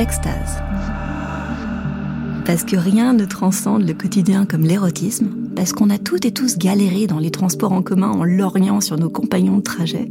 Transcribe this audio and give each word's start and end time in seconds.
extase. 0.00 0.62
Parce 2.46 2.64
que 2.64 2.76
rien 2.76 3.12
ne 3.12 3.26
transcende 3.26 3.86
le 3.86 3.92
quotidien 3.92 4.46
comme 4.46 4.62
l'érotisme, 4.62 5.28
parce 5.54 5.72
qu'on 5.72 5.90
a 5.90 5.98
toutes 5.98 6.24
et 6.24 6.32
tous 6.32 6.56
galéré 6.56 7.06
dans 7.06 7.18
les 7.18 7.30
transports 7.30 7.72
en 7.72 7.82
commun 7.82 8.10
en 8.10 8.24
lorgnant 8.24 8.80
sur 8.80 8.96
nos 8.96 9.10
compagnons 9.10 9.58
de 9.58 9.62
trajet. 9.62 10.10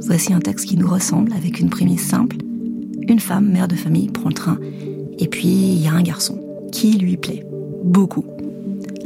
Voici 0.00 0.32
un 0.32 0.40
texte 0.40 0.66
qui 0.66 0.76
nous 0.76 0.88
ressemble 0.88 1.32
avec 1.32 1.60
une 1.60 1.70
prémisse 1.70 2.06
simple. 2.06 2.36
Une 3.06 3.20
femme, 3.20 3.48
mère 3.48 3.68
de 3.68 3.76
famille, 3.76 4.08
prend 4.08 4.28
le 4.28 4.34
train, 4.34 4.58
et 5.18 5.28
puis 5.28 5.48
il 5.48 5.82
y 5.82 5.86
a 5.86 5.92
un 5.92 6.02
garçon 6.02 6.40
qui 6.72 6.98
lui 6.98 7.16
plaît. 7.16 7.46
Beaucoup. 7.84 8.24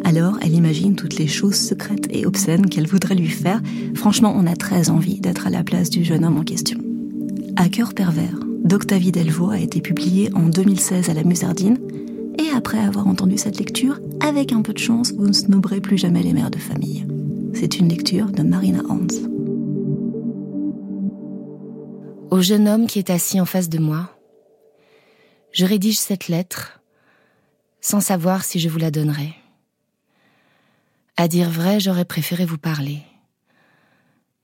Alors 0.02 0.38
elle 0.40 0.54
imagine 0.54 0.96
toutes 0.96 1.18
les 1.18 1.28
choses 1.28 1.56
secrètes 1.56 2.08
et 2.10 2.26
obscènes 2.26 2.66
qu'elle 2.66 2.88
voudrait 2.88 3.14
lui 3.14 3.28
faire. 3.28 3.60
Franchement, 3.94 4.34
on 4.36 4.46
a 4.46 4.56
très 4.56 4.88
envie 4.88 5.20
d'être 5.20 5.46
à 5.46 5.50
la 5.50 5.62
place 5.62 5.90
du 5.90 6.04
jeune 6.04 6.24
homme 6.24 6.38
en 6.38 6.44
question. 6.44 6.78
À 7.56 7.68
cœur 7.68 7.92
pervers 7.94 8.41
d'Octavie 8.64 9.12
Delvaux 9.12 9.50
a 9.50 9.58
été 9.58 9.80
publié 9.80 10.30
en 10.34 10.48
2016 10.48 11.10
à 11.10 11.14
la 11.14 11.24
Musardine. 11.24 11.78
Et 12.38 12.48
après 12.56 12.78
avoir 12.78 13.06
entendu 13.06 13.36
cette 13.36 13.58
lecture, 13.58 14.00
avec 14.20 14.52
un 14.52 14.62
peu 14.62 14.72
de 14.72 14.78
chance, 14.78 15.12
vous 15.12 15.26
ne 15.26 15.32
snoberez 15.32 15.80
plus 15.80 15.98
jamais 15.98 16.22
les 16.22 16.32
mères 16.32 16.50
de 16.50 16.58
famille. 16.58 17.06
C'est 17.54 17.78
une 17.78 17.88
lecture 17.88 18.26
de 18.26 18.42
Marina 18.42 18.80
Hans. 18.88 19.06
Au 22.30 22.40
jeune 22.40 22.66
homme 22.66 22.86
qui 22.86 22.98
est 22.98 23.10
assis 23.10 23.40
en 23.40 23.44
face 23.44 23.68
de 23.68 23.78
moi, 23.78 24.16
je 25.52 25.66
rédige 25.66 25.98
cette 25.98 26.28
lettre 26.28 26.80
sans 27.82 28.00
savoir 28.00 28.44
si 28.44 28.58
je 28.58 28.68
vous 28.68 28.78
la 28.78 28.90
donnerai. 28.90 29.34
À 31.16 31.28
dire 31.28 31.50
vrai, 31.50 31.78
j'aurais 31.78 32.06
préféré 32.06 32.46
vous 32.46 32.58
parler. 32.58 33.02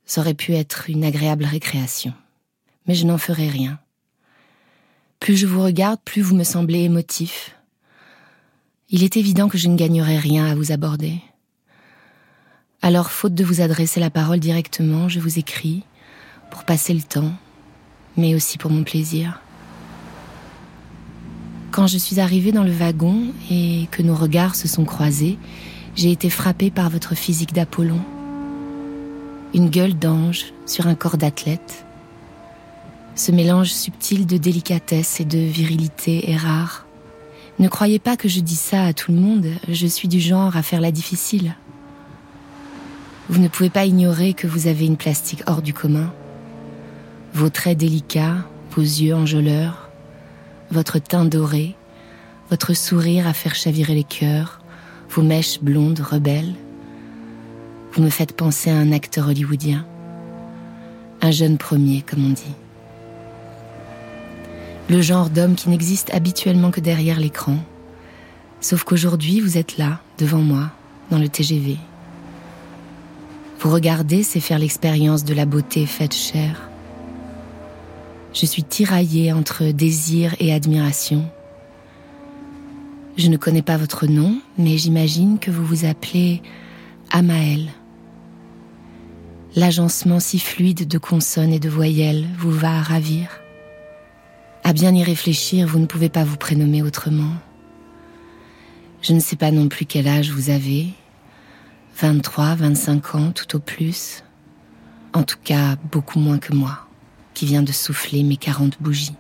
Ça 0.05 0.21
aurait 0.21 0.35
pu 0.35 0.55
être 0.55 0.91
une 0.91 1.05
agréable 1.05 1.45
récréation. 1.45 2.13
Mais 2.87 2.95
je 2.95 3.07
n'en 3.07 3.19
ferai 3.19 3.49
rien. 3.49 3.79
Plus 5.21 5.37
je 5.37 5.47
vous 5.47 5.63
regarde, 5.63 6.01
plus 6.05 6.23
vous 6.23 6.37
me 6.37 6.45
semblez 6.45 6.81
émotif. 6.81 7.57
Il 8.91 9.03
est 9.03 9.17
évident 9.17 9.49
que 9.49 9.59
je 9.59 9.69
ne 9.69 9.77
gagnerai 9.77 10.17
rien 10.17 10.47
à 10.47 10.55
vous 10.55 10.73
aborder. 10.73 11.21
Alors, 12.81 13.11
faute 13.11 13.35
de 13.35 13.45
vous 13.45 13.61
adresser 13.61 14.01
la 14.01 14.11
parole 14.11 14.39
directement, 14.39 15.09
je 15.09 15.21
vous 15.21 15.39
écris 15.39 15.83
pour 16.51 16.65
passer 16.65 16.95
le 16.95 17.03
temps, 17.03 17.33
mais 18.17 18.35
aussi 18.35 18.57
pour 18.57 18.71
mon 18.71 18.85
plaisir. 18.85 19.41
Quand 21.71 21.87
je 21.87 21.99
suis 21.99 22.21
arrivée 22.21 22.53
dans 22.53 22.65
le 22.65 22.73
wagon 22.73 23.27
et 23.51 23.89
que 23.91 24.03
nos 24.03 24.15
regards 24.15 24.55
se 24.55 24.69
sont 24.69 24.85
croisés, 24.85 25.39
j'ai 25.97 26.13
été 26.13 26.31
frappée 26.31 26.71
par 26.71 26.89
votre 26.89 27.15
physique 27.15 27.53
d'Apollon. 27.53 28.01
Une 29.53 29.69
gueule 29.69 29.99
d'ange 29.99 30.47
sur 30.65 30.87
un 30.87 30.95
corps 30.95 31.19
d'athlète. 31.19 31.85
Ce 33.19 33.33
mélange 33.33 33.73
subtil 33.73 34.27
de 34.27 34.37
délicatesse 34.37 35.19
et 35.19 35.25
de 35.25 35.39
virilité 35.39 36.31
est 36.31 36.37
rare. 36.37 36.87
Ne 37.59 37.67
croyez 37.67 37.99
pas 37.99 38.17
que 38.17 38.29
je 38.29 38.39
dis 38.39 38.55
ça 38.55 38.85
à 38.85 38.93
tout 38.93 39.11
le 39.11 39.19
monde, 39.19 39.49
je 39.67 39.89
suis 39.89 40.07
du 40.07 40.21
genre 40.21 40.57
à 40.57 40.63
faire 40.63 40.81
la 40.81 40.93
difficile. 40.93 41.57
Vous 43.29 43.41
ne 43.41 43.49
pouvez 43.49 43.71
pas 43.71 43.87
ignorer 43.87 44.35
que 44.35 44.47
vous 44.47 44.69
avez 44.69 44.87
une 44.87 44.97
plastique 44.97 45.43
hors 45.49 45.63
du 45.63 45.75
commun. 45.75 46.13
Vos 47.35 47.51
traits 47.51 47.77
délicats, 47.77 48.47
vos 48.71 48.83
yeux 48.83 49.17
enjôleurs, 49.17 49.91
votre 50.71 51.01
teint 51.01 51.25
doré, 51.25 51.75
votre 52.51 52.73
sourire 52.73 53.27
à 53.27 53.33
faire 53.33 53.57
chavirer 53.57 53.97
les 53.97 54.05
cœurs, 54.05 54.61
vos 55.11 55.23
mèches 55.23 55.61
blondes 55.61 55.99
rebelles. 55.99 56.55
Vous 57.95 58.01
me 58.01 58.11
faites 58.11 58.37
penser 58.37 58.71
à 58.71 58.77
un 58.77 58.93
acteur 58.93 59.27
hollywoodien. 59.27 59.85
Un 61.21 61.33
jeune 61.33 61.59
premier, 61.59 62.03
comme 62.03 62.25
on 62.25 62.33
dit 62.33 62.55
le 64.89 65.03
genre 65.03 65.29
d'homme 65.29 65.55
qui 65.55 65.69
n'existe 65.69 66.13
habituellement 66.15 66.71
que 66.71 66.81
derrière 66.81 67.21
l'écran. 67.21 67.57
Sauf 68.61 68.85
qu'aujourd'hui, 68.85 69.41
vous 69.41 69.59
êtes 69.59 69.77
là, 69.77 70.01
devant 70.19 70.39
moi, 70.39 70.71
dans 71.11 71.19
le 71.19 71.29
TGV. 71.29 71.77
Vous 73.61 73.71
regardez, 73.71 74.23
c'est 74.23 74.41
faire 74.41 74.59
l'expérience 74.59 75.25
de 75.25 75.35
la 75.35 75.45
beauté 75.45 75.85
faite 75.85 76.15
chair. 76.15 76.69
Je 78.33 78.47
suis 78.47 78.63
tiraillée 78.63 79.33
entre 79.33 79.65
désir 79.67 80.35
et 80.39 80.53
admiration. 80.53 81.29
Je 83.17 83.29
ne 83.29 83.37
connais 83.37 83.63
pas 83.63 83.77
votre 83.77 84.07
nom, 84.07 84.41
mais 84.59 84.79
j'imagine 84.79 85.39
que 85.39 85.51
vous 85.51 85.65
vous 85.65 85.85
appelez 85.85 86.41
Amael. 87.11 87.69
L'agencement 89.57 90.21
si 90.21 90.39
fluide 90.39 90.87
de 90.87 90.99
consonnes 90.99 91.53
et 91.53 91.59
de 91.59 91.69
voyelles 91.69 92.27
vous 92.39 92.53
va 92.53 92.79
à 92.79 92.83
ravir. 92.83 93.29
À 94.69 94.75
bien 94.75 94.95
y 94.95 95.03
réfléchir, 95.03 95.67
vous 95.67 95.79
ne 95.79 95.87
pouvez 95.87 96.11
pas 96.11 96.25
vous 96.25 96.37
prénommer 96.37 96.83
autrement. 96.83 97.33
Je 99.01 99.15
ne 99.15 99.19
sais 99.19 99.35
pas 99.35 99.51
non 99.51 99.67
plus 99.67 99.87
quel 99.87 100.07
âge 100.07 100.31
vous 100.31 100.51
avez. 100.51 100.89
23, 101.97 102.55
25 102.57 103.15
ans, 103.15 103.33
tout 103.33 103.57
au 103.57 103.61
plus. 103.61 104.23
En 105.15 105.23
tout 105.23 105.39
cas, 105.43 105.77
beaucoup 105.91 106.19
moins 106.19 106.37
que 106.37 106.53
moi, 106.53 106.87
qui 107.33 107.47
vient 107.47 107.63
de 107.63 107.73
souffler 107.73 108.23
mes 108.23 108.37
40 108.37 108.77
bougies. 108.79 109.17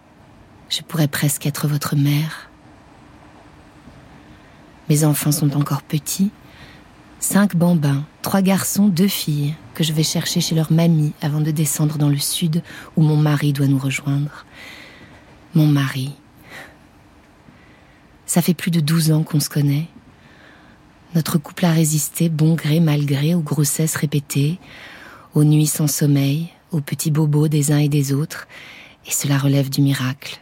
Je 0.68 0.82
pourrais 0.82 1.08
presque 1.08 1.46
être 1.46 1.66
votre 1.66 1.96
mère. 1.96 2.50
Mes 4.90 5.02
enfants 5.02 5.32
sont 5.32 5.56
encore 5.56 5.80
petits. 5.80 6.30
Cinq 7.20 7.56
bambins, 7.56 8.04
trois 8.20 8.42
garçons, 8.42 8.88
deux 8.88 9.08
filles, 9.08 9.54
que 9.72 9.82
je 9.82 9.94
vais 9.94 10.02
chercher 10.02 10.42
chez 10.42 10.54
leur 10.54 10.70
mamie 10.70 11.14
avant 11.22 11.40
de 11.40 11.52
descendre 11.52 11.96
dans 11.96 12.10
le 12.10 12.18
sud 12.18 12.62
où 12.96 13.02
mon 13.02 13.16
mari 13.16 13.54
doit 13.54 13.66
nous 13.66 13.78
rejoindre 13.78 14.44
mon 15.54 15.66
mari. 15.66 16.12
Ça 18.26 18.42
fait 18.42 18.54
plus 18.54 18.70
de 18.70 18.80
douze 18.80 19.10
ans 19.10 19.22
qu'on 19.22 19.40
se 19.40 19.48
connaît. 19.48 19.86
Notre 21.14 21.38
couple 21.38 21.64
a 21.64 21.72
résisté, 21.72 22.28
bon 22.28 22.54
gré 22.54 22.80
mal 22.80 23.06
gré, 23.06 23.34
aux 23.34 23.40
grossesses 23.40 23.96
répétées, 23.96 24.58
aux 25.34 25.44
nuits 25.44 25.66
sans 25.66 25.86
sommeil, 25.86 26.48
aux 26.70 26.82
petits 26.82 27.10
bobos 27.10 27.48
des 27.48 27.72
uns 27.72 27.78
et 27.78 27.88
des 27.88 28.12
autres, 28.12 28.46
et 29.06 29.10
cela 29.10 29.38
relève 29.38 29.70
du 29.70 29.80
miracle. 29.80 30.38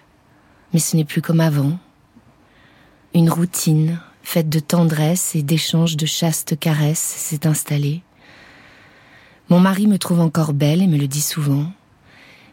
Mais 0.72 0.80
ce 0.80 0.96
n'est 0.96 1.04
plus 1.04 1.22
comme 1.22 1.40
avant. 1.40 1.78
Une 3.14 3.30
routine, 3.30 4.00
faite 4.24 4.48
de 4.48 4.58
tendresse 4.58 5.36
et 5.36 5.42
d'échanges 5.42 5.96
de 5.96 6.06
chastes 6.06 6.58
caresses, 6.58 6.98
s'est 6.98 7.46
installée. 7.46 8.02
Mon 9.48 9.60
mari 9.60 9.86
me 9.86 9.98
trouve 9.98 10.20
encore 10.20 10.52
belle 10.52 10.82
et 10.82 10.88
me 10.88 10.98
le 10.98 11.06
dit 11.06 11.22
souvent 11.22 11.70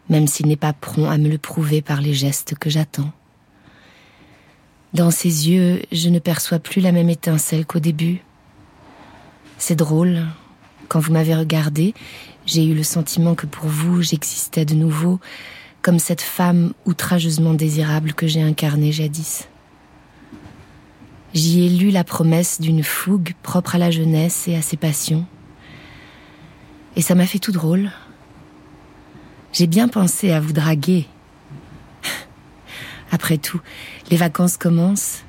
même 0.09 0.28
s'il 0.28 0.47
n'est 0.47 0.56
pas 0.56 0.74
prompt 0.74 1.09
à 1.09 1.18
me 1.18 1.30
le 1.30 1.38
prouver 1.38 1.81
par 1.81 2.02
les 2.02 2.14
gestes 2.14 2.56
que 2.56 2.69
j'attends. 2.69 3.12
Dans 4.94 5.12
ses 5.12 5.50
yeux, 5.50 5.81
je 5.91 6.09
ne 6.09 6.19
perçois 6.19 6.59
plus 6.59 6.81
la 6.81 6.91
même 6.91 7.09
étincelle 7.09 7.66
qu'au 7.66 7.80
début. 7.80 8.22
C'est 9.58 9.75
drôle, 9.75 10.24
quand 10.88 11.00
vous 11.00 11.13
m'avez 11.13 11.36
regardé, 11.36 11.94
j'ai 12.46 12.66
eu 12.66 12.75
le 12.75 12.84
sentiment 12.84 13.34
que 13.34 13.47
pour 13.47 13.66
vous, 13.66 14.02
j'existais 14.02 14.66
de 14.66 14.75
nouveau, 14.75 15.19
comme 15.81 16.00
cette 16.00 16.22
femme 16.22 16.74
outrageusement 16.86 17.53
désirable 17.53 18.13
que 18.13 18.28
j'ai 18.28 18.42
incarnée 18.42 18.92
jadis. 18.92 19.47
J'y 21.34 21.66
ai 21.66 21.69
lu 21.69 21.90
la 21.90 22.03
promesse 22.03 22.62
d'une 22.62 22.84
fougue 22.84 23.34
propre 23.42 23.75
à 23.75 23.78
la 23.80 23.90
jeunesse 23.90 24.47
et 24.47 24.56
à 24.56 24.62
ses 24.62 24.78
passions. 24.78 25.25
Et 26.96 27.02
ça 27.02 27.16
m'a 27.16 27.25
fait 27.25 27.40
tout 27.40 27.52
drôle, 27.52 27.90
j'ai 29.53 29.68
bien 29.68 29.88
pensé 29.88 30.31
à 30.31 30.40
vous 30.40 30.52
draguer. 30.52 31.08
Après 33.12 33.38
tout, 33.38 33.62
les 34.09 34.18
vacances 34.18 34.58
commencent. 34.58 35.24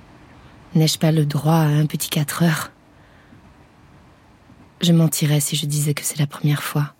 N'ai-je 0.74 0.98
pas 0.98 1.12
le 1.12 1.26
droit 1.26 1.54
à 1.54 1.66
un 1.66 1.86
petit 1.86 2.08
quatre 2.08 2.42
heures? 2.42 2.72
Je 4.80 4.92
mentirais 4.92 5.40
si 5.40 5.56
je 5.56 5.66
disais 5.66 5.94
que 5.94 6.02
c'est 6.02 6.18
la 6.18 6.26
première 6.26 6.62
fois. 6.62 6.94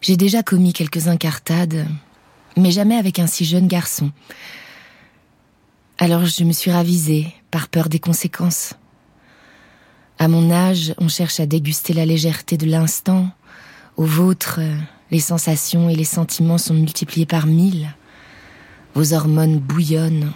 J'ai 0.00 0.16
déjà 0.16 0.42
commis 0.42 0.72
quelques 0.72 1.08
incartades, 1.08 1.86
mais 2.56 2.70
jamais 2.70 2.96
avec 2.96 3.18
un 3.18 3.26
si 3.26 3.44
jeune 3.44 3.66
garçon. 3.66 4.10
Alors 5.98 6.24
je 6.24 6.44
me 6.44 6.52
suis 6.52 6.70
ravisée, 6.70 7.26
par 7.50 7.68
peur 7.68 7.88
des 7.88 7.98
conséquences. 7.98 8.74
À 10.18 10.28
mon 10.28 10.50
âge, 10.50 10.94
on 10.98 11.08
cherche 11.08 11.40
à 11.40 11.46
déguster 11.46 11.92
la 11.92 12.06
légèreté 12.06 12.56
de 12.56 12.66
l'instant. 12.66 13.30
Au 13.96 14.04
vôtre, 14.04 14.60
les 15.10 15.20
sensations 15.20 15.88
et 15.88 15.96
les 15.96 16.04
sentiments 16.04 16.58
sont 16.58 16.74
multipliés 16.74 17.26
par 17.26 17.46
mille. 17.46 17.94
Vos 18.94 19.12
hormones 19.12 19.58
bouillonnent. 19.58 20.32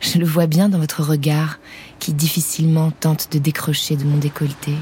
Je 0.00 0.18
le 0.18 0.26
vois 0.26 0.46
bien 0.46 0.68
dans 0.68 0.78
votre 0.78 1.02
regard 1.02 1.58
qui 1.98 2.12
difficilement 2.12 2.90
tente 2.90 3.32
de 3.32 3.38
décrocher 3.38 3.96
de 3.96 4.04
mon 4.04 4.16
décolleté. 4.16 4.74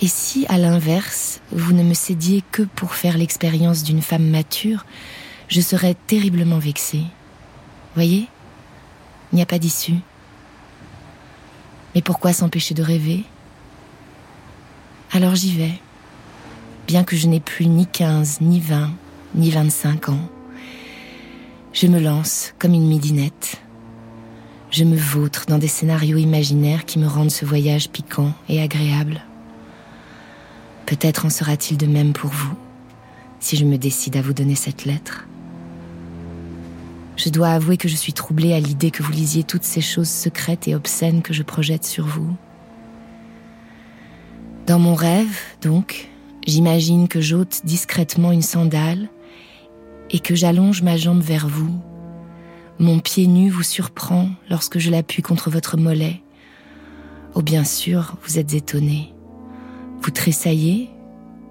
Et 0.00 0.08
si, 0.08 0.44
à 0.48 0.58
l'inverse, 0.58 1.40
vous 1.52 1.72
ne 1.72 1.82
me 1.82 1.94
cédiez 1.94 2.42
que 2.50 2.62
pour 2.62 2.94
faire 2.94 3.16
l'expérience 3.16 3.84
d'une 3.84 4.02
femme 4.02 4.28
mature, 4.28 4.84
je 5.48 5.60
serais 5.60 5.94
terriblement 6.06 6.58
vexée. 6.58 7.04
Voyez 7.94 8.26
Il 9.32 9.36
n'y 9.36 9.42
a 9.42 9.46
pas 9.46 9.58
d'issue. 9.58 9.94
Mais 11.94 12.02
pourquoi 12.02 12.32
s'empêcher 12.32 12.74
de 12.74 12.82
rêver? 12.82 13.22
Alors 15.12 15.36
j'y 15.36 15.56
vais 15.56 15.74
bien 16.94 17.02
que 17.02 17.16
je 17.16 17.26
n'ai 17.26 17.40
plus 17.40 17.66
ni 17.66 17.88
15, 17.88 18.40
ni 18.40 18.60
20, 18.60 18.88
ni 19.34 19.50
25 19.50 20.10
ans. 20.10 20.30
Je 21.72 21.88
me 21.88 21.98
lance 21.98 22.54
comme 22.60 22.72
une 22.72 22.86
midinette. 22.86 23.60
Je 24.70 24.84
me 24.84 24.96
vautre 24.96 25.46
dans 25.48 25.58
des 25.58 25.66
scénarios 25.66 26.18
imaginaires 26.18 26.84
qui 26.84 27.00
me 27.00 27.08
rendent 27.08 27.32
ce 27.32 27.44
voyage 27.44 27.90
piquant 27.90 28.32
et 28.48 28.62
agréable. 28.62 29.22
Peut-être 30.86 31.26
en 31.26 31.30
sera-t-il 31.30 31.78
de 31.78 31.86
même 31.86 32.12
pour 32.12 32.30
vous, 32.30 32.54
si 33.40 33.56
je 33.56 33.64
me 33.64 33.76
décide 33.76 34.16
à 34.16 34.22
vous 34.22 34.32
donner 34.32 34.54
cette 34.54 34.84
lettre. 34.84 35.26
Je 37.16 37.28
dois 37.28 37.48
avouer 37.48 37.76
que 37.76 37.88
je 37.88 37.96
suis 37.96 38.12
troublée 38.12 38.52
à 38.52 38.60
l'idée 38.60 38.92
que 38.92 39.02
vous 39.02 39.10
lisiez 39.10 39.42
toutes 39.42 39.64
ces 39.64 39.80
choses 39.80 40.08
secrètes 40.08 40.68
et 40.68 40.76
obscènes 40.76 41.22
que 41.22 41.34
je 41.34 41.42
projette 41.42 41.84
sur 41.84 42.06
vous. 42.06 42.36
Dans 44.68 44.78
mon 44.78 44.94
rêve, 44.94 45.40
donc, 45.60 46.13
j'imagine 46.46 47.08
que 47.08 47.20
j'ôte 47.20 47.62
discrètement 47.64 48.32
une 48.32 48.42
sandale 48.42 49.08
et 50.10 50.18
que 50.18 50.34
j'allonge 50.34 50.82
ma 50.82 50.96
jambe 50.96 51.22
vers 51.22 51.48
vous. 51.48 51.80
Mon 52.78 52.98
pied 52.98 53.26
nu 53.26 53.50
vous 53.50 53.62
surprend 53.62 54.28
lorsque 54.50 54.78
je 54.78 54.90
l'appuie 54.90 55.22
contre 55.22 55.50
votre 55.50 55.76
mollet. 55.76 56.22
Oh 57.34 57.42
bien 57.42 57.64
sûr, 57.64 58.16
vous 58.24 58.38
êtes 58.38 58.54
étonné. 58.54 59.12
Vous 60.02 60.10
tressaillez, 60.10 60.90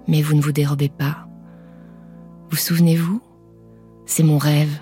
mais 0.06 0.22
vous 0.22 0.34
ne 0.34 0.42
vous 0.42 0.52
dérobez 0.52 0.88
pas. 0.88 1.26
Vous 2.50 2.56
souvenez-vous? 2.56 3.20
C'est 4.06 4.22
mon 4.22 4.38
rêve. 4.38 4.78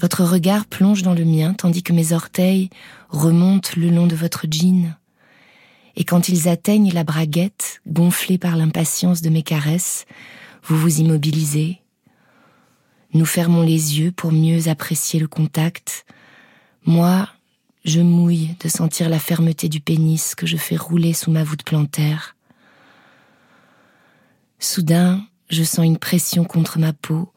Votre 0.00 0.24
regard 0.24 0.64
plonge 0.66 1.02
dans 1.02 1.14
le 1.14 1.24
mien 1.24 1.52
tandis 1.52 1.82
que 1.82 1.92
mes 1.92 2.12
orteils 2.12 2.70
remontent 3.10 3.72
le 3.76 3.90
long 3.90 4.06
de 4.06 4.16
votre 4.16 4.46
jean. 4.50 4.96
Et 6.00 6.04
quand 6.04 6.30
ils 6.30 6.48
atteignent 6.48 6.94
la 6.94 7.04
braguette, 7.04 7.82
gonflée 7.86 8.38
par 8.38 8.56
l'impatience 8.56 9.20
de 9.20 9.28
mes 9.28 9.42
caresses, 9.42 10.06
vous 10.64 10.78
vous 10.78 11.00
immobilisez. 11.00 11.82
Nous 13.12 13.26
fermons 13.26 13.60
les 13.60 14.00
yeux 14.00 14.10
pour 14.10 14.32
mieux 14.32 14.68
apprécier 14.68 15.20
le 15.20 15.28
contact. 15.28 16.06
Moi, 16.86 17.28
je 17.84 18.00
mouille 18.00 18.56
de 18.60 18.68
sentir 18.70 19.10
la 19.10 19.18
fermeté 19.18 19.68
du 19.68 19.80
pénis 19.80 20.34
que 20.34 20.46
je 20.46 20.56
fais 20.56 20.76
rouler 20.76 21.12
sous 21.12 21.30
ma 21.30 21.44
voûte 21.44 21.64
plantaire. 21.64 22.34
Soudain, 24.58 25.22
je 25.50 25.62
sens 25.62 25.84
une 25.84 25.98
pression 25.98 26.44
contre 26.44 26.78
ma 26.78 26.94
peau, 26.94 27.30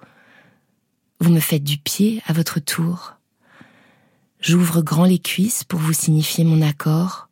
vous 1.19 1.31
me 1.31 1.41
faites 1.41 1.65
du 1.65 1.79
pied 1.79 2.21
à 2.27 2.31
votre 2.31 2.61
tour. 2.61 3.15
J'ouvre 4.39 4.81
grand 4.81 5.03
les 5.03 5.19
cuisses 5.19 5.65
pour 5.65 5.81
vous 5.81 5.91
signifier 5.91 6.45
mon 6.45 6.61
accord. 6.61 7.27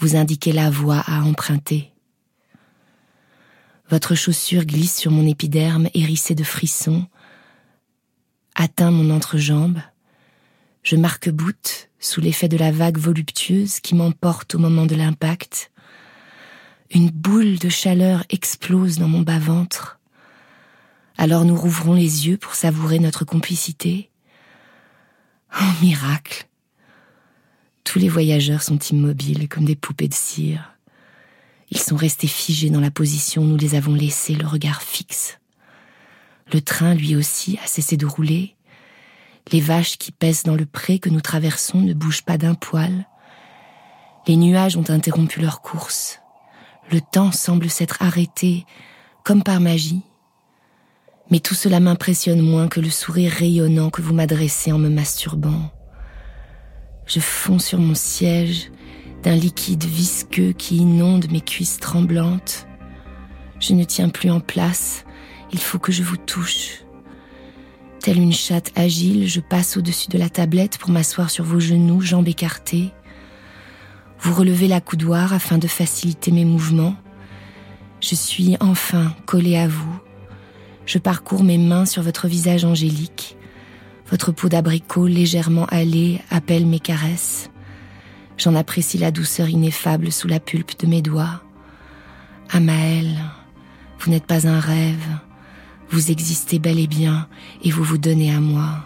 Vous 0.00 0.16
indiquez 0.16 0.52
la 0.52 0.70
voie 0.70 1.00
à 1.06 1.20
emprunter. 1.20 1.92
Votre 3.90 4.14
chaussure 4.14 4.64
glisse 4.64 4.96
sur 4.96 5.10
mon 5.10 5.26
épiderme 5.26 5.90
hérissé 5.92 6.34
de 6.34 6.42
frissons, 6.42 7.06
atteint 8.54 8.90
mon 8.90 9.14
entrejambe. 9.14 9.82
Je 10.82 10.96
marque-boute 10.96 11.90
sous 11.98 12.22
l'effet 12.22 12.48
de 12.48 12.56
la 12.56 12.72
vague 12.72 12.96
voluptueuse 12.96 13.80
qui 13.80 13.94
m'emporte 13.94 14.54
au 14.54 14.58
moment 14.58 14.86
de 14.86 14.94
l'impact. 14.94 15.70
Une 16.90 17.10
boule 17.10 17.58
de 17.58 17.68
chaleur 17.68 18.24
explose 18.30 18.96
dans 18.96 19.08
mon 19.08 19.20
bas-ventre. 19.20 20.00
Alors 21.18 21.44
nous 21.44 21.56
rouvrons 21.56 21.92
les 21.92 22.26
yeux 22.26 22.38
pour 22.38 22.54
savourer 22.54 23.00
notre 23.00 23.26
complicité. 23.26 24.10
Oh 25.60 25.72
miracle 25.82 26.49
Tous 27.90 27.98
les 27.98 28.08
voyageurs 28.08 28.62
sont 28.62 28.78
immobiles 28.78 29.48
comme 29.48 29.64
des 29.64 29.74
poupées 29.74 30.06
de 30.06 30.14
cire. 30.14 30.76
Ils 31.72 31.80
sont 31.80 31.96
restés 31.96 32.28
figés 32.28 32.70
dans 32.70 32.78
la 32.78 32.92
position 32.92 33.42
où 33.42 33.46
nous 33.46 33.56
les 33.56 33.74
avons 33.74 33.94
laissés, 33.94 34.36
le 34.36 34.46
regard 34.46 34.80
fixe. 34.80 35.40
Le 36.52 36.60
train, 36.60 36.94
lui 36.94 37.16
aussi, 37.16 37.58
a 37.64 37.66
cessé 37.66 37.96
de 37.96 38.06
rouler. 38.06 38.54
Les 39.50 39.60
vaches 39.60 39.98
qui 39.98 40.12
pèsent 40.12 40.44
dans 40.44 40.54
le 40.54 40.66
pré 40.66 41.00
que 41.00 41.08
nous 41.08 41.20
traversons 41.20 41.80
ne 41.80 41.92
bougent 41.92 42.22
pas 42.22 42.38
d'un 42.38 42.54
poil. 42.54 43.08
Les 44.28 44.36
nuages 44.36 44.76
ont 44.76 44.88
interrompu 44.88 45.40
leur 45.40 45.60
course. 45.60 46.20
Le 46.92 47.00
temps 47.00 47.32
semble 47.32 47.68
s'être 47.68 48.00
arrêté, 48.02 48.66
comme 49.24 49.42
par 49.42 49.58
magie. 49.58 50.02
Mais 51.32 51.40
tout 51.40 51.54
cela 51.56 51.80
m'impressionne 51.80 52.40
moins 52.40 52.68
que 52.68 52.78
le 52.78 52.88
sourire 52.88 53.32
rayonnant 53.32 53.90
que 53.90 54.00
vous 54.00 54.14
m'adressez 54.14 54.70
en 54.70 54.78
me 54.78 54.90
masturbant. 54.90 55.72
Je 57.12 57.18
fonds 57.18 57.58
sur 57.58 57.80
mon 57.80 57.96
siège 57.96 58.70
d'un 59.24 59.34
liquide 59.34 59.82
visqueux 59.82 60.52
qui 60.52 60.76
inonde 60.76 61.28
mes 61.32 61.40
cuisses 61.40 61.80
tremblantes. 61.80 62.68
Je 63.58 63.74
ne 63.74 63.82
tiens 63.82 64.08
plus 64.08 64.30
en 64.30 64.38
place, 64.38 65.04
il 65.52 65.58
faut 65.58 65.80
que 65.80 65.90
je 65.90 66.04
vous 66.04 66.16
touche. 66.16 66.84
Telle 67.98 68.20
une 68.20 68.32
chatte 68.32 68.70
agile, 68.76 69.26
je 69.26 69.40
passe 69.40 69.76
au-dessus 69.76 70.08
de 70.08 70.18
la 70.18 70.28
tablette 70.28 70.78
pour 70.78 70.90
m'asseoir 70.90 71.30
sur 71.30 71.42
vos 71.42 71.58
genoux, 71.58 72.00
jambes 72.00 72.28
écartées. 72.28 72.92
Vous 74.20 74.32
relevez 74.32 74.68
la 74.68 74.80
coudoir 74.80 75.32
afin 75.32 75.58
de 75.58 75.66
faciliter 75.66 76.30
mes 76.30 76.44
mouvements. 76.44 76.94
Je 78.00 78.14
suis 78.14 78.56
enfin 78.60 79.16
collée 79.26 79.56
à 79.56 79.66
vous, 79.66 80.00
je 80.86 80.98
parcours 80.98 81.42
mes 81.42 81.58
mains 81.58 81.86
sur 81.86 82.04
votre 82.04 82.28
visage 82.28 82.64
angélique. 82.64 83.36
Votre 84.10 84.32
peau 84.32 84.48
d'abricot 84.48 85.06
légèrement 85.06 85.68
hâlée 85.70 86.20
appelle 86.30 86.66
mes 86.66 86.80
caresses. 86.80 87.50
J'en 88.38 88.56
apprécie 88.56 88.98
la 88.98 89.12
douceur 89.12 89.48
ineffable 89.48 90.10
sous 90.10 90.26
la 90.26 90.40
pulpe 90.40 90.80
de 90.80 90.88
mes 90.88 91.00
doigts. 91.00 91.42
Amaël, 92.50 93.08
vous 94.00 94.10
n'êtes 94.10 94.26
pas 94.26 94.48
un 94.48 94.58
rêve. 94.58 95.06
Vous 95.90 96.10
existez 96.10 96.58
bel 96.58 96.78
et 96.78 96.88
bien 96.88 97.28
et 97.62 97.70
vous 97.70 97.84
vous 97.84 97.98
donnez 97.98 98.34
à 98.34 98.40
moi. 98.40 98.84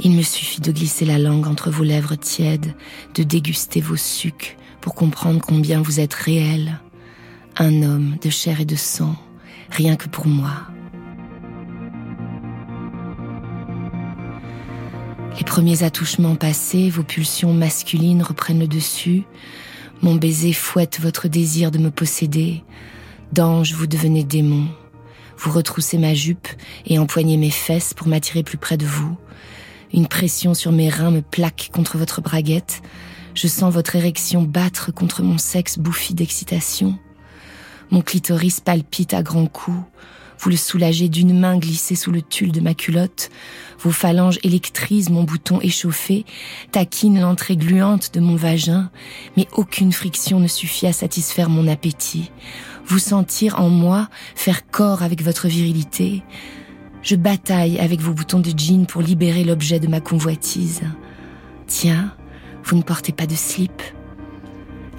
Il 0.00 0.12
me 0.12 0.22
suffit 0.22 0.60
de 0.60 0.72
glisser 0.72 1.04
la 1.04 1.18
langue 1.18 1.46
entre 1.46 1.70
vos 1.70 1.84
lèvres 1.84 2.14
tièdes, 2.14 2.74
de 3.14 3.24
déguster 3.24 3.80
vos 3.80 3.96
sucs 3.96 4.56
pour 4.80 4.94
comprendre 4.94 5.42
combien 5.44 5.82
vous 5.82 6.00
êtes 6.00 6.14
réel. 6.14 6.80
Un 7.58 7.82
homme 7.82 8.16
de 8.22 8.30
chair 8.30 8.60
et 8.60 8.64
de 8.64 8.76
sang, 8.76 9.16
rien 9.70 9.96
que 9.96 10.08
pour 10.08 10.26
moi. 10.26 10.68
Les 15.38 15.44
premiers 15.44 15.84
attouchements 15.84 16.34
passés, 16.34 16.90
vos 16.90 17.04
pulsions 17.04 17.54
masculines 17.54 18.24
reprennent 18.24 18.58
le 18.58 18.66
dessus. 18.66 19.22
Mon 20.02 20.16
baiser 20.16 20.52
fouette 20.52 20.98
votre 20.98 21.28
désir 21.28 21.70
de 21.70 21.78
me 21.78 21.92
posséder. 21.92 22.64
D'ange, 23.32 23.72
vous 23.72 23.86
devenez 23.86 24.24
démon. 24.24 24.66
Vous 25.36 25.52
retroussez 25.52 25.96
ma 25.96 26.12
jupe 26.12 26.48
et 26.86 26.98
empoignez 26.98 27.36
mes 27.36 27.52
fesses 27.52 27.94
pour 27.94 28.08
m'attirer 28.08 28.42
plus 28.42 28.58
près 28.58 28.76
de 28.76 28.84
vous. 28.84 29.16
Une 29.94 30.08
pression 30.08 30.54
sur 30.54 30.72
mes 30.72 30.88
reins 30.88 31.12
me 31.12 31.22
plaque 31.22 31.70
contre 31.72 31.98
votre 31.98 32.20
braguette. 32.20 32.82
Je 33.34 33.46
sens 33.46 33.72
votre 33.72 33.94
érection 33.94 34.42
battre 34.42 34.90
contre 34.90 35.22
mon 35.22 35.38
sexe 35.38 35.78
bouffi 35.78 36.14
d'excitation. 36.14 36.98
Mon 37.92 38.00
clitoris 38.00 38.58
palpite 38.58 39.14
à 39.14 39.22
grands 39.22 39.46
coups. 39.46 39.84
Vous 40.38 40.50
le 40.50 40.56
soulagez 40.56 41.08
d'une 41.08 41.38
main 41.38 41.58
glissée 41.58 41.96
sous 41.96 42.12
le 42.12 42.22
tulle 42.22 42.52
de 42.52 42.60
ma 42.60 42.74
culotte. 42.74 43.30
Vos 43.80 43.90
phalanges 43.90 44.38
électrisent 44.42 45.10
mon 45.10 45.24
bouton 45.24 45.60
échauffé, 45.60 46.24
taquinent 46.70 47.20
l'entrée 47.20 47.56
gluante 47.56 48.14
de 48.14 48.20
mon 48.20 48.36
vagin, 48.36 48.90
mais 49.36 49.48
aucune 49.52 49.92
friction 49.92 50.38
ne 50.38 50.46
suffit 50.46 50.86
à 50.86 50.92
satisfaire 50.92 51.50
mon 51.50 51.66
appétit. 51.66 52.30
Vous 52.86 52.98
sentir 52.98 53.60
en 53.60 53.68
moi, 53.68 54.08
faire 54.34 54.68
corps 54.70 55.02
avec 55.02 55.22
votre 55.22 55.48
virilité. 55.48 56.22
Je 57.02 57.16
bataille 57.16 57.78
avec 57.78 58.00
vos 58.00 58.12
boutons 58.12 58.40
de 58.40 58.52
jean 58.56 58.86
pour 58.86 59.02
libérer 59.02 59.44
l'objet 59.44 59.80
de 59.80 59.88
ma 59.88 60.00
convoitise. 60.00 60.82
Tiens, 61.66 62.14
vous 62.64 62.76
ne 62.76 62.82
portez 62.82 63.12
pas 63.12 63.26
de 63.26 63.34
slip. 63.34 63.82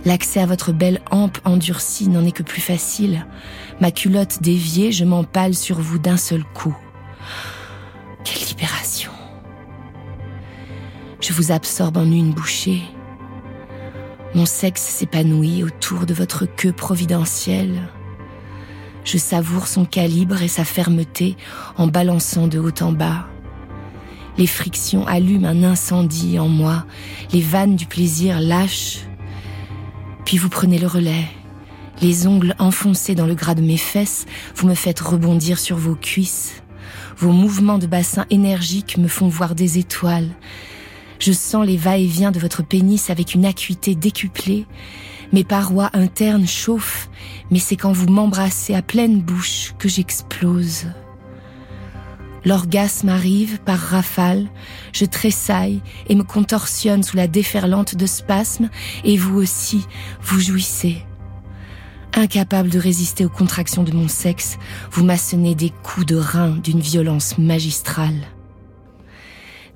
L'accès 0.06 0.40
à 0.40 0.46
votre 0.46 0.72
belle 0.72 1.02
hampe 1.12 1.40
endurcie 1.44 2.08
n'en 2.08 2.26
est 2.26 2.32
que 2.32 2.44
plus 2.44 2.62
facile. 2.62 3.26
Ma 3.82 3.92
culotte 3.92 4.42
déviée, 4.42 4.92
je 4.92 5.04
m'empale 5.04 5.54
sur 5.54 5.80
vous 5.80 6.00
d'un 6.00 6.18
seul 6.18 6.44
coup. 6.54 6.76
Quelle 8.24 8.48
libération. 8.48 9.12
Je 11.20 11.34
vous 11.34 11.52
absorbe 11.52 11.98
en 11.98 12.06
une 12.06 12.32
bouchée. 12.32 12.82
Mon 14.36 14.46
sexe 14.46 14.82
s'épanouit 14.82 15.64
autour 15.64 16.06
de 16.06 16.14
votre 16.14 16.46
queue 16.46 16.72
providentielle. 16.72 17.90
Je 19.04 19.18
savoure 19.18 19.68
son 19.68 19.86
calibre 19.86 20.42
et 20.42 20.48
sa 20.48 20.64
fermeté 20.64 21.36
en 21.78 21.88
balançant 21.88 22.48
de 22.48 22.60
haut 22.60 22.82
en 22.82 22.92
bas. 22.92 23.28
Les 24.38 24.48
frictions 24.48 25.06
allument 25.08 25.50
un 25.50 25.64
incendie 25.64 26.40
en 26.40 26.48
moi, 26.48 26.86
les 27.34 27.42
vannes 27.42 27.76
du 27.76 27.86
plaisir 27.86 28.40
lâchent 28.40 29.09
puis 30.30 30.38
vous 30.38 30.50
prenez 30.50 30.78
le 30.78 30.86
relais. 30.86 31.28
Les 32.04 32.28
ongles 32.28 32.54
enfoncés 32.60 33.16
dans 33.16 33.26
le 33.26 33.34
gras 33.34 33.56
de 33.56 33.64
mes 33.64 33.78
fesses, 33.78 34.28
vous 34.56 34.68
me 34.68 34.76
faites 34.76 35.00
rebondir 35.00 35.58
sur 35.58 35.76
vos 35.76 35.96
cuisses. 35.96 36.62
Vos 37.18 37.32
mouvements 37.32 37.80
de 37.80 37.88
bassin 37.88 38.28
énergiques 38.30 39.00
me 39.00 39.08
font 39.08 39.28
voir 39.28 39.56
des 39.56 39.80
étoiles. 39.80 40.30
Je 41.18 41.32
sens 41.32 41.66
les 41.66 41.78
va-et-vient 41.78 42.30
de 42.30 42.38
votre 42.38 42.62
pénis 42.62 43.10
avec 43.10 43.34
une 43.34 43.44
acuité 43.44 43.96
décuplée. 43.96 44.68
Mes 45.34 45.44
parois 45.44 45.90
internes 45.94 46.46
chauffent, 46.46 47.10
mais 47.50 47.58
c'est 47.58 47.76
quand 47.76 47.92
vous 47.92 48.08
m'embrassez 48.08 48.76
à 48.76 48.84
pleine 48.84 49.22
bouche 49.22 49.74
que 49.80 49.90
j'explose. 49.90 50.86
L'orgasme 52.46 53.10
arrive 53.10 53.60
par 53.60 53.78
rafale, 53.78 54.48
je 54.94 55.06
tressaille 55.06 55.82
et 56.08 56.16
me 56.16 56.24
contorsionne 56.24 57.04
sous 57.04 57.18
la 57.18 57.28
déferlante 57.28 57.96
de 57.96 58.06
spasmes, 58.06 58.70
et 59.04 59.18
vous 59.18 59.38
aussi, 59.38 59.86
vous 60.22 60.40
jouissez. 60.40 61.04
Incapable 62.14 62.70
de 62.70 62.80
résister 62.80 63.26
aux 63.26 63.30
contractions 63.30 63.84
de 63.84 63.92
mon 63.92 64.08
sexe, 64.08 64.58
vous 64.92 65.04
maçonnez 65.04 65.54
des 65.54 65.70
coups 65.70 66.06
de 66.06 66.16
rein 66.16 66.52
d'une 66.52 66.80
violence 66.80 67.38
magistrale. 67.38 68.28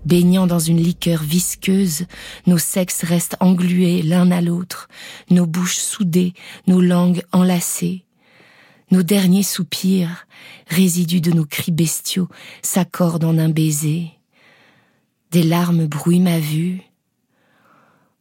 Baignant 0.05 0.48
dans 0.48 0.60
une 0.60 0.82
liqueur 0.82 1.22
visqueuse, 1.22 2.05
nos 2.48 2.58
sexes 2.58 3.03
restent 3.03 3.38
englués 3.39 4.01
l'un 4.01 4.32
à 4.32 4.41
l'autre, 4.41 4.89
nos 5.29 5.46
bouches 5.46 5.77
soudées, 5.77 6.34
nos 6.67 6.82
langues 6.82 7.24
enlacées. 7.32 8.03
Nos 8.93 9.01
derniers 9.01 9.41
soupirs, 9.41 10.27
résidus 10.67 11.19
de 11.19 11.31
nos 11.31 11.47
cris 11.47 11.71
bestiaux, 11.71 12.29
s'accordent 12.62 13.23
en 13.23 13.39
un 13.39 13.50
baiser. 13.50 14.12
Des 15.31 15.41
larmes 15.41 15.88
brouillent 15.88 16.19
ma 16.19 16.38
vue. 16.38 16.79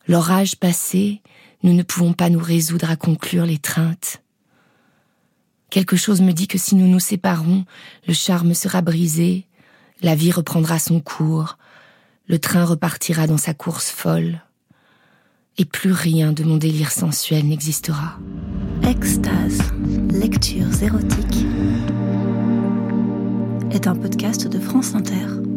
L'orage 0.09 0.57
passé, 0.57 1.21
nous 1.63 1.75
ne 1.75 1.83
pouvons 1.83 2.15
pas 2.15 2.31
nous 2.31 2.43
résoudre 2.43 2.89
à 2.89 2.97
conclure 2.97 3.45
l'étreinte. 3.45 4.23
Quelque 5.69 5.97
chose 5.97 6.23
me 6.23 6.33
dit 6.33 6.49
que 6.49 6.57
si 6.57 6.75
nous 6.75 6.89
nous 6.89 7.01
séparons, 7.01 7.67
le 8.09 8.15
charme 8.15 8.55
sera 8.55 8.81
brisé, 8.81 9.45
la 10.01 10.15
vie 10.15 10.33
reprendra 10.33 10.79
son 10.79 11.01
cours, 11.01 11.59
le 12.29 12.39
train 12.39 12.65
repartira 12.65 13.27
dans 13.27 13.37
sa 13.37 13.53
course 13.53 13.91
folle, 13.91 14.41
et 15.59 15.67
plus 15.67 15.93
rien 15.93 16.33
de 16.33 16.45
mon 16.45 16.57
délire 16.57 16.93
sensuel 16.93 17.47
n'existera. 17.47 18.19
Extase, 18.87 19.61
lectures 20.13 20.83
érotiques 20.83 21.47
est 23.71 23.87
un 23.87 23.95
podcast 23.95 24.49
de 24.49 24.59
France 24.59 24.95
Inter. 24.95 25.52